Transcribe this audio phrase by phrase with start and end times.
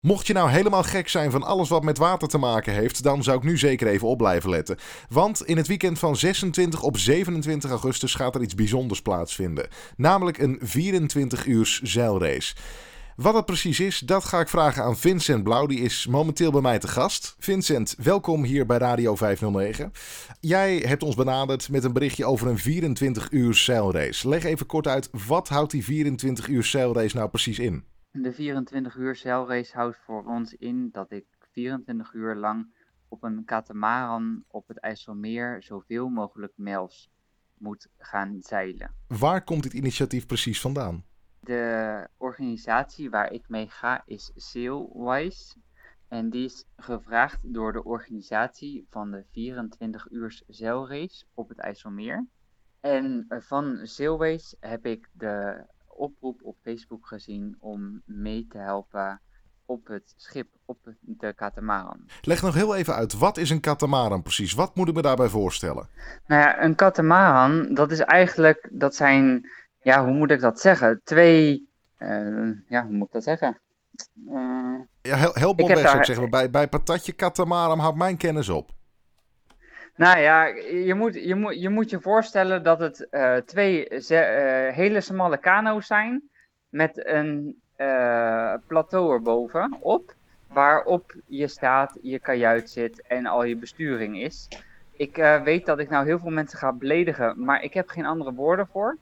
[0.00, 3.22] Mocht je nou helemaal gek zijn van alles wat met water te maken heeft, dan
[3.22, 4.78] zou ik nu zeker even op blijven letten.
[5.08, 9.68] Want in het weekend van 26 op 27 augustus gaat er iets bijzonders plaatsvinden.
[9.96, 12.54] Namelijk een 24 uurs zeilrace.
[13.16, 15.66] Wat het precies is, dat ga ik vragen aan Vincent Blauw.
[15.66, 17.36] Die is momenteel bij mij te gast.
[17.38, 19.92] Vincent, welkom hier bij Radio 509.
[20.40, 24.28] Jij hebt ons benaderd met een berichtje over een 24 uur zeilrace.
[24.28, 27.84] Leg even kort uit, wat houdt die 24 uur zeilrace nou precies in?
[28.22, 32.72] De 24 uur zeilrace houdt voor ons in dat ik 24 uur lang
[33.08, 37.10] op een katamaran op het IJsselmeer zoveel mogelijk mijls
[37.58, 38.94] moet gaan zeilen.
[39.06, 41.04] Waar komt dit initiatief precies vandaan?
[41.40, 45.54] De organisatie waar ik mee ga is Sailwise.
[46.08, 52.26] En die is gevraagd door de organisatie van de 24 uur zeilrace op het IJsselmeer.
[52.80, 55.64] En van Sailways heb ik de
[55.98, 59.20] oproep op Facebook gezien om mee te helpen
[59.68, 62.00] op het schip, op de katamaran.
[62.22, 64.52] Leg nog heel even uit, wat is een katamaran precies?
[64.52, 65.88] Wat moet ik me daarbij voorstellen?
[66.26, 69.50] Nou ja, een katamaran, dat is eigenlijk, dat zijn,
[69.82, 71.00] ja, hoe moet ik dat zeggen?
[71.04, 73.60] Twee, uh, ja, hoe moet ik dat zeggen?
[74.28, 76.30] Uh, ja, help me weg, ik zeggen.
[76.30, 78.70] Bij, bij patatje katamaran houdt mijn kennis op.
[79.98, 80.44] Nou ja,
[80.86, 83.98] je moet je, moet, je, moet je voorstellen dat het uh, twee uh,
[84.74, 86.22] hele smalle kano's zijn
[86.68, 90.14] met een uh, plateau erboven op,
[90.46, 94.48] waarop je staat, je kajuit zit en al je besturing is.
[94.96, 98.32] Ik weet dat ik nou heel veel mensen ga beledigen, maar ik heb geen andere
[98.32, 98.96] woorden voor.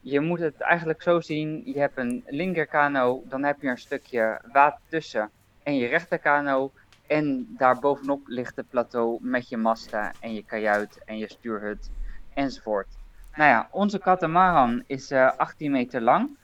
[0.00, 4.40] Je moet het eigenlijk zo zien, je hebt een linkerkano, dan heb je een stukje
[4.52, 5.30] water tussen
[5.62, 6.72] en je rechterkano
[7.06, 11.90] en daarbovenop ligt het plateau met je masten en je kajuit en je stuurhut
[12.34, 12.88] enzovoort.
[13.34, 16.36] Nou ja, onze katamaran is uh, eh, 18 meter lang.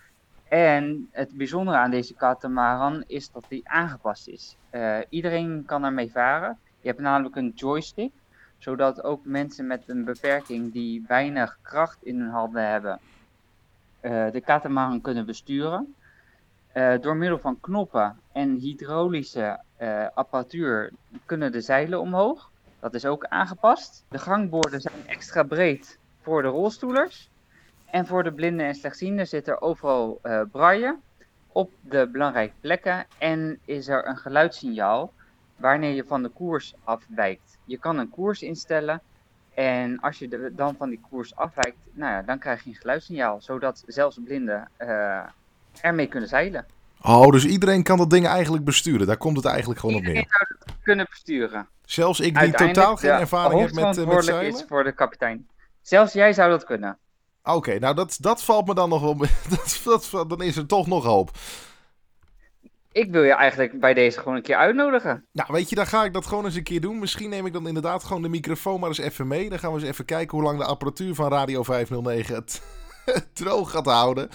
[0.48, 4.56] En het bijzondere aan deze katamaran is dat die aangepast is.
[4.72, 6.58] Uh, iedereen kan ermee varen.
[6.80, 8.12] Je hebt namelijk een joystick,
[8.58, 12.98] zodat ook mensen met een beperking die weinig kracht in hun handen hebben,
[14.02, 15.94] uh, de katamaran kunnen besturen.
[17.00, 20.92] Door middel van knoppen en hydraulische uh, apparatuur
[21.24, 22.50] kunnen de zeilen omhoog.
[22.80, 24.04] Dat is ook aangepast.
[24.08, 27.30] De gangborden zijn extra breed voor de rolstoelers.
[27.90, 30.98] En voor de blinden en slechtzienden zit er overal uh, braille
[31.52, 33.06] op de belangrijke plekken.
[33.18, 35.12] En is er een geluidssignaal
[35.56, 37.58] wanneer je van de koers afwijkt.
[37.64, 39.00] Je kan een koers instellen.
[39.54, 43.40] En als je dan van die koers afwijkt, nou ja, dan krijg je een geluidssignaal.
[43.40, 44.68] Zodat zelfs blinden
[45.80, 46.66] ermee kunnen zeilen.
[47.02, 49.06] Oh, dus iedereen kan dat ding eigenlijk besturen.
[49.06, 50.36] Daar komt het eigenlijk gewoon iedereen op neer.
[50.38, 51.68] zou het kunnen besturen.
[51.84, 54.54] Zelfs ik die totaal geen ervaring heb met, uh, met zeilen?
[54.54, 55.48] is voor de kapitein.
[55.82, 56.98] Zelfs jij zou dat kunnen.
[57.44, 59.16] Oké, nou dat, dat valt me dan nog wel...
[59.48, 61.30] dat, dat, dan is er toch nog hoop.
[62.92, 65.24] Ik wil je eigenlijk bij deze gewoon een keer uitnodigen.
[65.32, 66.98] Nou, weet je, dan ga ik dat gewoon eens een keer doen.
[66.98, 69.48] Misschien neem ik dan inderdaad gewoon de microfoon maar eens even mee.
[69.48, 72.62] Dan gaan we eens even kijken hoe lang de apparatuur van Radio 509 het
[73.32, 74.28] droog gaat houden.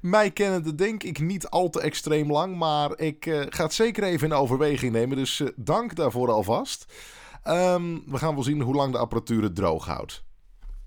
[0.00, 4.02] Mij kennende denk ik niet al te extreem lang, maar ik uh, ga het zeker
[4.02, 5.16] even in overweging nemen.
[5.16, 6.86] Dus uh, dank daarvoor alvast.
[7.44, 10.24] Um, we gaan wel zien hoe lang de apparatuur het droog houdt.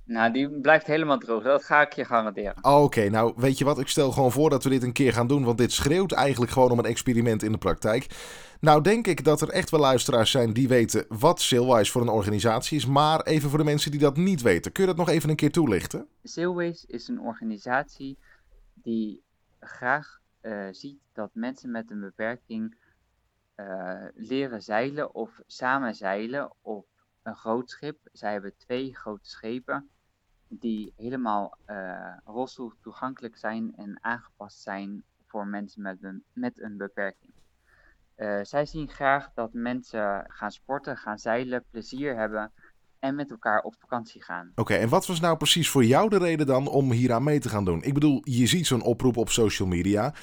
[0.08, 1.44] Nou, die blijft helemaal droog.
[1.44, 2.58] Dat ga ik je garanderen.
[2.58, 3.80] Oké, okay, nou weet je wat?
[3.80, 5.44] Ik stel gewoon voor dat we dit een keer gaan doen.
[5.44, 8.08] Want dit schreeuwt eigenlijk gewoon om een experiment in de praktijk.
[8.60, 12.08] Nou denk ik dat er echt wel luisteraars zijn die weten wat Sailwise voor een
[12.08, 12.86] organisatie is.
[12.86, 14.72] Maar even voor de mensen die dat niet weten.
[14.72, 16.08] Kun je dat nog even een keer toelichten?
[16.24, 18.18] Sailwise is een organisatie
[18.74, 19.24] die
[19.60, 22.76] graag uh, ziet dat mensen met een beperking
[23.56, 26.88] uh, leren zeilen of samen zeilen op
[27.24, 27.98] een groot schip.
[28.12, 29.90] Zij hebben twee grote schepen
[30.50, 36.78] die helemaal uh, rolstoel toegankelijk zijn en aangepast zijn voor mensen met een, met een
[36.78, 37.34] beperking.
[38.18, 42.52] Uh, zij zien graag dat mensen gaan sporten, gaan zeilen, plezier hebben
[43.00, 44.52] en met elkaar op vakantie gaan.
[44.56, 47.40] Oké, en wat was nou precies voor jou de reden dan om hier aan mee
[47.40, 47.84] te gaan doen?
[47.84, 50.14] Ik bedoel, je ziet zo'n oproep op social media.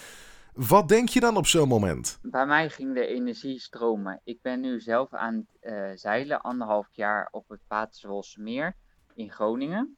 [0.52, 2.18] Wat denk je dan op zo'n moment?
[2.22, 4.20] Bij mij ging de energie stromen.
[4.24, 8.76] Ik ben nu zelf aan het uh, zeilen, anderhalf jaar op het Paterswolse meer
[9.14, 9.96] in Groningen.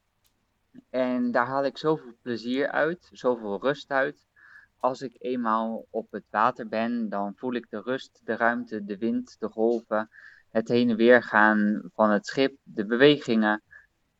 [0.89, 4.27] En daar haal ik zoveel plezier uit, zoveel rust uit.
[4.79, 8.97] Als ik eenmaal op het water ben, dan voel ik de rust, de ruimte, de
[8.97, 10.09] wind, de golven
[10.51, 13.61] het heen en weer gaan van het schip, de bewegingen.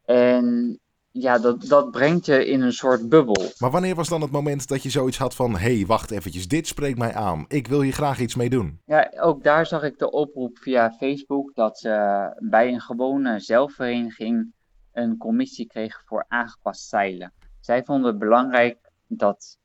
[0.06, 0.80] En
[1.12, 3.52] ja, dat, dat brengt je in een soort bubbel.
[3.58, 5.52] Maar wanneer was dan het moment dat je zoiets had van...
[5.52, 7.46] hé, hey, wacht eventjes, dit spreekt mij aan.
[7.48, 8.82] Ik wil hier graag iets mee doen.
[8.86, 11.56] Ja, ook daar zag ik de oproep via Facebook...
[11.56, 14.54] dat ze bij een gewone zelfvereniging
[14.98, 17.34] een commissie kregen voor aangepast zeilen.
[17.60, 18.78] Zij vonden het belangrijk
[19.08, 19.58] dat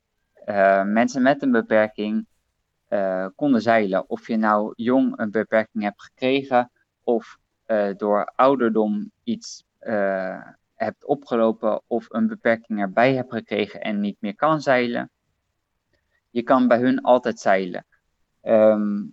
[0.47, 2.27] uh, mensen met een beperking
[3.35, 4.09] konden zeilen.
[4.09, 6.71] Of je nou jong een beperking hebt gekregen
[7.03, 7.39] of
[7.97, 9.65] door ouderdom iets
[10.75, 15.11] hebt opgelopen of een beperking erbij hebt gekregen en niet meer kan zeilen.
[16.31, 17.85] Je kan bij hun altijd zeilen.
[18.41, 19.05] Ehm,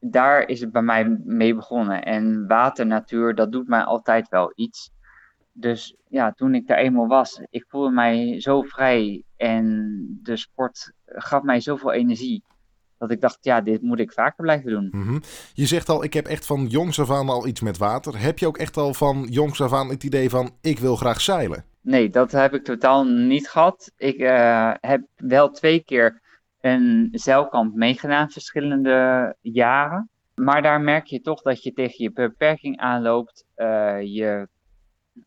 [0.00, 2.04] daar is het bij mij mee begonnen.
[2.04, 4.90] En water, natuur, dat doet mij altijd wel iets.
[5.60, 10.92] Dus ja, toen ik daar eenmaal was, ik voelde mij zo vrij en de sport
[11.06, 12.42] gaf mij zoveel energie.
[12.98, 14.88] Dat ik dacht, ja, dit moet ik vaker blijven doen.
[14.90, 15.18] Mhm.
[15.54, 18.20] Je zegt al, ik heb echt van jongs af aan al iets met water.
[18.20, 21.20] Heb je ook echt al van jongs af aan het idee van, ik wil graag
[21.20, 21.64] zeilen?
[21.80, 23.92] Nee, dat heb ik totaal niet gehad.
[23.96, 26.20] Ik uh, heb wel twee keer
[26.60, 30.08] een zeilkamp meegedaan, verschillende jaren.
[30.34, 33.46] Maar daar merk je toch dat je tegen je beperking aanloopt.
[33.56, 34.48] Uh, je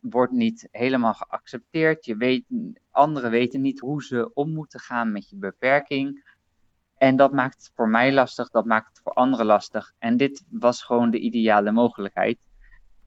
[0.00, 2.04] wordt niet helemaal geaccepteerd.
[2.04, 2.44] Je weet,
[2.90, 6.30] anderen weten niet hoe ze om moeten gaan met je beperking.
[6.98, 9.92] En dat maakt het voor mij lastig, dat maakt het voor anderen lastig.
[9.98, 12.38] En dit was gewoon de ideale mogelijkheid.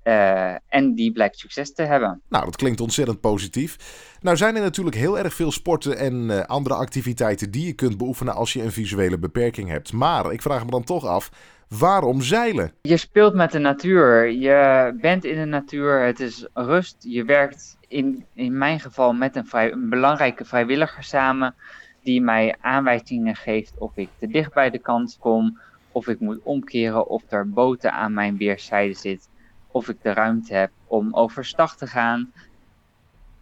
[0.03, 2.21] Uh, en die blijkt succes te hebben.
[2.29, 3.77] Nou, dat klinkt ontzettend positief.
[4.21, 7.97] Nou zijn er natuurlijk heel erg veel sporten en uh, andere activiteiten die je kunt
[7.97, 9.93] beoefenen als je een visuele beperking hebt.
[9.93, 11.29] Maar ik vraag me dan toch af,
[11.67, 12.71] waarom zeilen?
[12.81, 16.95] Je speelt met de natuur, je bent in de natuur, het is rust.
[16.99, 21.55] Je werkt in, in mijn geval met een, belangrijke vrijwilliger samen
[22.03, 25.59] die mij aanwijzingen geeft of ik te dicht bij de kant kom,
[25.91, 29.29] of ik moet omkeren, of er boten aan mijn weerszijde zit,
[29.67, 32.31] of ik de ruimte heb om overstag te gaan.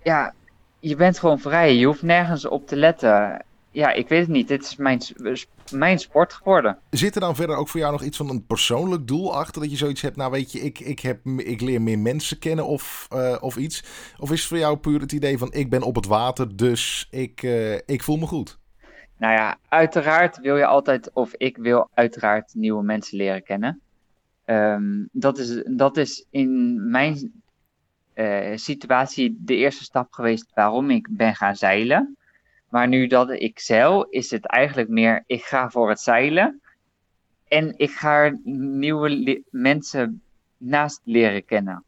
[0.04, 0.34] Ja,
[0.80, 1.76] je bent gewoon vrij.
[1.76, 3.46] Je hoeft nergens op te letten.
[3.74, 4.48] Ja, ik weet het niet.
[4.48, 5.02] Dit is mijn,
[5.72, 6.78] mijn sport geworden.
[6.90, 9.62] Zit er dan verder ook voor jou nog iets van een persoonlijk doel achter?
[9.62, 12.66] Dat je zoiets hebt, nou weet je, ik, ik, heb, ik leer meer mensen kennen
[12.66, 13.84] of, uh, of iets?
[14.20, 17.08] Of is het voor jou puur het idee van ik ben op het water, dus
[17.12, 18.60] ik, uh, ik voel me goed?
[19.18, 23.82] Nou ja, uiteraard wil je altijd, of ik wil uiteraard nieuwe mensen leren kennen.
[24.46, 27.32] Um, dat, is, dat is in mijn
[28.16, 32.18] uh, situatie de eerste stap geweest waarom ik ben gaan zeilen.
[32.74, 36.62] Maar nu dat ik zeil, is het eigenlijk meer, ik ga voor het zeilen.
[37.48, 40.22] En ik ga nieuwe mensen
[40.58, 41.84] naast leren kennen.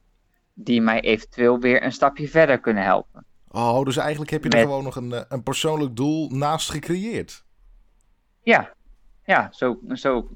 [0.54, 3.26] Die mij eventueel weer een stapje verder kunnen helpen.
[3.48, 7.46] Oh, dus eigenlijk heb je er gewoon nog een, eh, een persoonlijk doel naast gecreëerd.
[8.44, 8.74] Ja,
[9.24, 10.30] ja zo, zo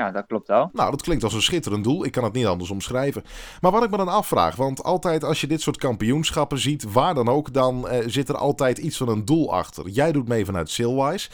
[0.00, 0.70] ja, dat klopt wel.
[0.72, 2.04] Nou, dat klinkt als een schitterend doel.
[2.04, 3.22] Ik kan het niet anders omschrijven.
[3.60, 7.14] Maar wat ik me dan afvraag, want altijd als je dit soort kampioenschappen ziet, waar
[7.14, 9.88] dan ook, dan uh, zit er altijd iets van een doel achter.
[9.88, 11.30] Jij doet mee vanuit Sailwise.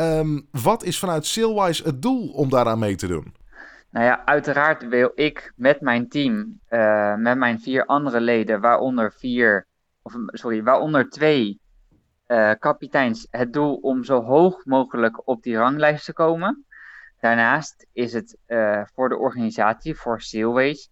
[0.00, 3.34] Um, wat is vanuit Sailwise het doel om daaraan mee te doen?
[3.90, 9.12] Nou ja, uiteraard wil ik met mijn team, uh, met mijn vier andere leden, waaronder
[9.12, 9.66] vier,
[10.02, 11.60] of sorry, waaronder twee
[12.26, 16.64] uh, kapiteins, het doel om zo hoog mogelijk op die ranglijst te komen.
[17.22, 20.90] Daarnaast is het uh, voor de organisatie, voor Sailways,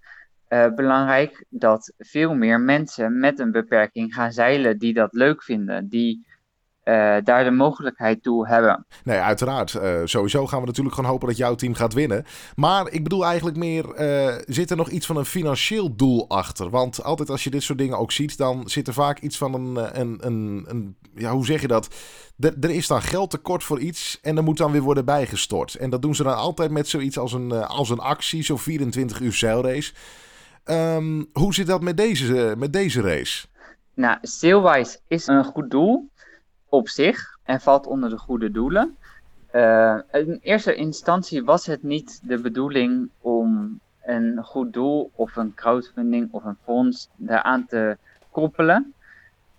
[0.48, 5.88] uh, belangrijk dat veel meer mensen met een beperking gaan zeilen die dat leuk vinden,
[5.88, 6.26] die
[6.90, 8.86] uh, daar de mogelijkheid toe hebben.
[9.04, 9.72] Nee, uiteraard.
[9.72, 12.24] Uh, sowieso gaan we natuurlijk gewoon hopen dat jouw team gaat winnen.
[12.56, 16.70] Maar ik bedoel eigenlijk meer, uh, zit er nog iets van een financieel doel achter?
[16.70, 19.54] Want altijd als je dit soort dingen ook ziet, dan zit er vaak iets van
[19.54, 21.94] een, een, een, een ja, hoe zeg je dat?
[22.38, 25.74] Er, er is dan geld tekort voor iets en er moet dan weer worden bijgestort.
[25.74, 29.20] En dat doen ze dan altijd met zoiets als een, als een actie, zo'n 24
[29.20, 29.92] uur zeilrace.
[30.64, 33.46] Um, hoe zit dat met deze, met deze race?
[33.94, 36.09] Nou, Sailwise is een goed doel
[36.70, 38.96] op zich en valt onder de goede doelen.
[39.54, 45.54] Uh, in eerste instantie was het niet de bedoeling om een goed doel of een
[45.54, 47.96] crowdfunding of een fonds daaraan te
[48.30, 48.94] koppelen.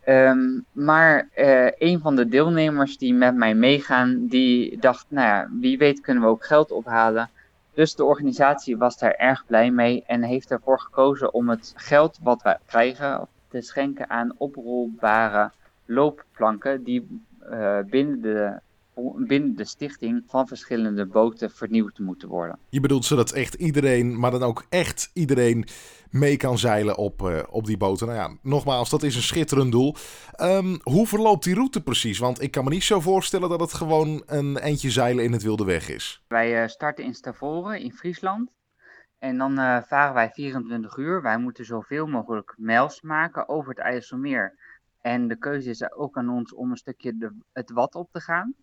[0.08, 5.50] Um, maar uh, een van de deelnemers die met mij meegaan, die dacht, nou ja,
[5.60, 7.30] wie weet kunnen we ook geld ophalen.
[7.74, 12.20] Dus de organisatie was daar erg blij mee en heeft ervoor gekozen om het geld
[12.24, 15.51] wat wij krijgen te schenken aan oprolbare
[15.91, 18.60] loopplanken die uh, binnen, de,
[19.27, 22.60] binnen de stichting van verschillende boten vernieuwd moeten worden.
[22.69, 25.65] Je bedoelt zodat echt iedereen, maar dan ook echt iedereen
[26.10, 28.07] mee kan zeilen op, uh, op die boten.
[28.07, 29.95] Nou ja, nogmaals, dat is een schitterend doel.
[30.41, 32.19] Um, hoe verloopt die route precies?
[32.19, 35.43] Want ik kan me niet zo voorstellen dat het gewoon een eindje zeilen in het
[35.43, 36.24] wilde weg is.
[36.27, 38.50] Wij uh, starten in Stavoren in Friesland.
[39.19, 41.21] En dan uh, varen wij 24 uur.
[41.21, 44.55] Wij moeten zoveel mogelijk mijls maken over het IJsselmeer
[45.01, 48.53] en de keuze is ook aan ons om een stukje het wat op te gaan.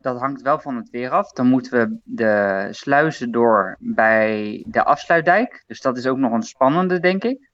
[0.00, 1.32] Dat hangt wel van het weer af.
[1.32, 5.64] Dan moeten we de sluizen door bij de afsluitdijk.
[5.66, 7.50] Dus dat is ook nog een spannende, denk ik.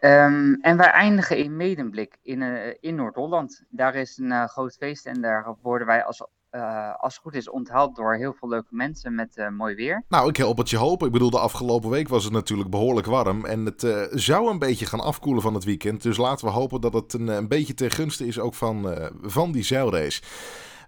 [0.00, 3.64] Um, en wij eindigen in Medemblik in, uh, in Noord-Holland.
[3.68, 7.34] Daar is een uh, groot feest en daar worden wij als uh, als het goed
[7.34, 10.04] is onthaald door heel veel leuke mensen met uh, mooi weer.
[10.08, 11.06] Nou, ik help het je hopen.
[11.06, 13.44] Ik bedoel, de afgelopen week was het natuurlijk behoorlijk warm.
[13.44, 16.02] En het uh, zou een beetje gaan afkoelen van het weekend.
[16.02, 19.52] Dus laten we hopen dat het een, een beetje ten gunste is ook van, van
[19.52, 20.22] die zeilrace.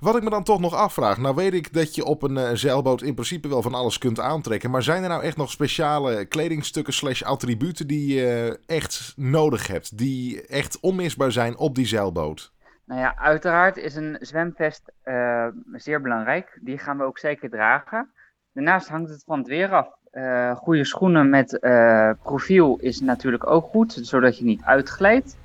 [0.01, 1.19] Wat ik me dan toch nog afvraag.
[1.19, 4.71] Nou weet ik dat je op een zeilboot in principe wel van alles kunt aantrekken.
[4.71, 9.99] Maar zijn er nou echt nog speciale kledingstukken slash attributen die je echt nodig hebt?
[9.99, 12.54] Die echt onmisbaar zijn op die zeilboot?
[12.87, 16.59] Nou ja, uiteraard is een zwemvest uh, zeer belangrijk.
[16.61, 18.11] Die gaan we ook zeker dragen.
[18.53, 19.89] Daarnaast hangt het van het weer af.
[20.13, 25.37] Uh, goede schoenen met uh, profiel is natuurlijk ook goed, zodat je niet uitglijdt.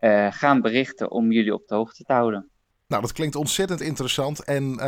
[0.00, 2.50] uh, gaan berichten om jullie op de hoogte te houden.
[2.86, 4.44] Nou, dat klinkt ontzettend interessant.
[4.44, 4.78] En uh,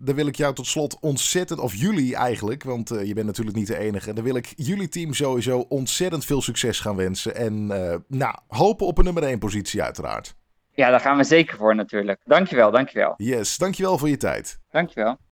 [0.00, 3.56] daar wil ik jou tot slot ontzettend, of jullie eigenlijk, want uh, je bent natuurlijk
[3.56, 4.12] niet de enige.
[4.12, 7.34] Dan wil ik jullie team sowieso ontzettend veel succes gaan wensen.
[7.34, 7.66] En
[8.08, 10.34] nou, hopen op een nummer 1 positie uiteraard.
[10.76, 12.20] Ja, daar gaan we zeker voor natuurlijk.
[12.24, 13.14] Dankjewel, dankjewel.
[13.16, 14.58] Yes, dankjewel voor je tijd.
[14.70, 15.18] Dankjewel.